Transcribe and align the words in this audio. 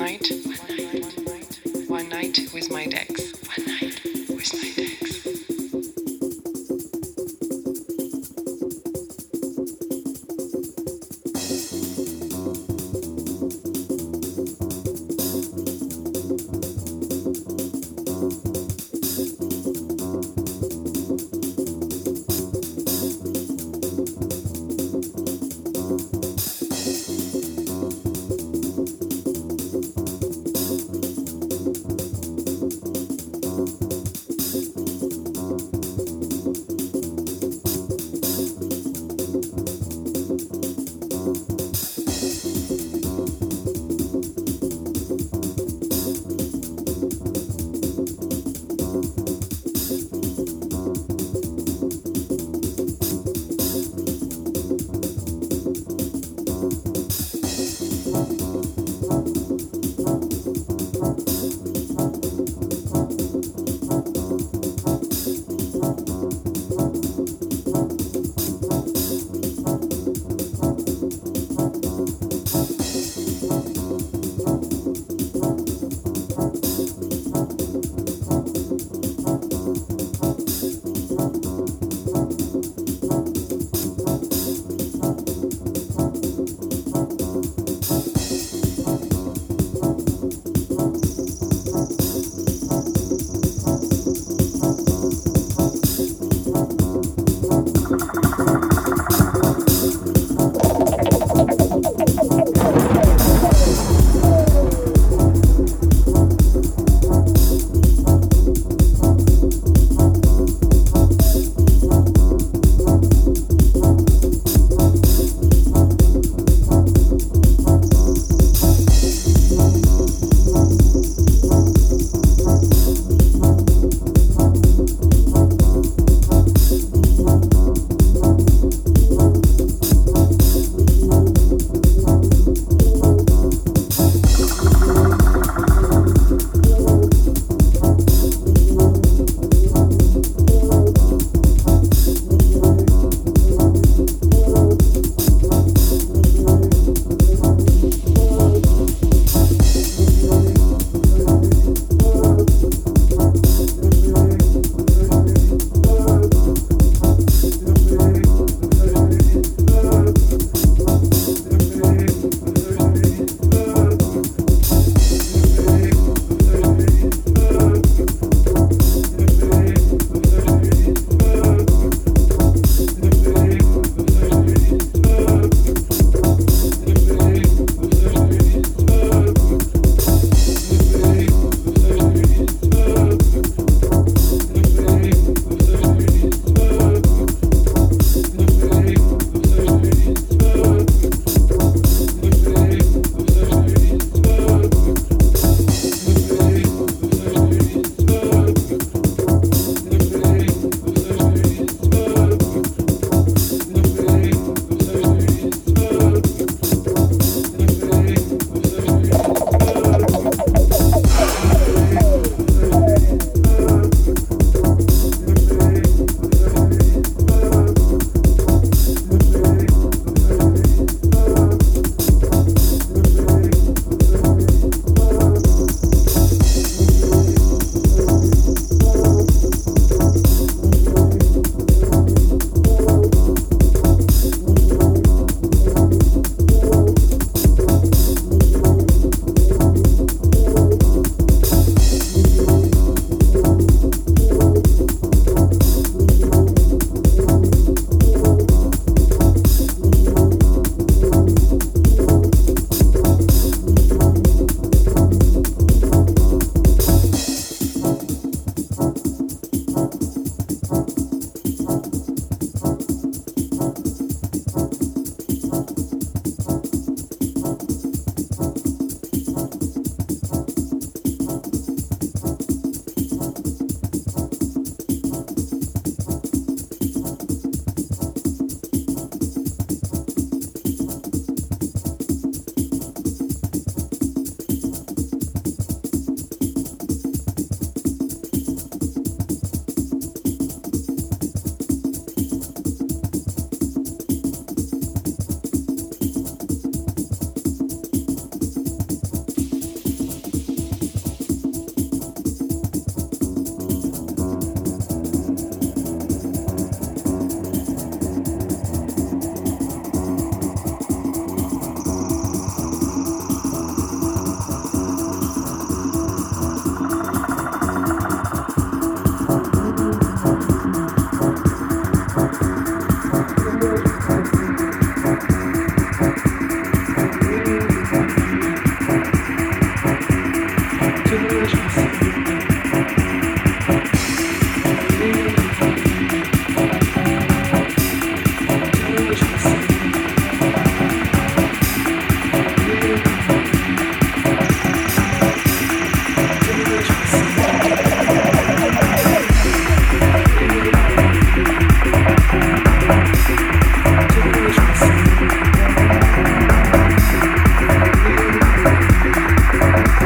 night, 0.00 0.26
one 1.88 2.08
night 2.08 2.38
with 2.54 2.70
my 2.70 2.86
decks. 2.86 3.39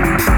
Thank. 0.05 0.34